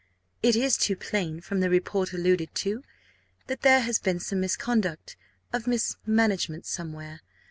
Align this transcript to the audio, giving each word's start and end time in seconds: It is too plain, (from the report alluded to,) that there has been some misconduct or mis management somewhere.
It 0.41 0.55
is 0.55 0.77
too 0.77 0.95
plain, 0.95 1.41
(from 1.41 1.59
the 1.59 1.69
report 1.69 2.11
alluded 2.11 2.55
to,) 2.55 2.81
that 3.45 3.61
there 3.61 3.81
has 3.81 3.99
been 3.99 4.19
some 4.19 4.39
misconduct 4.39 5.15
or 5.53 5.61
mis 5.67 5.95
management 6.07 6.65
somewhere. 6.65 7.21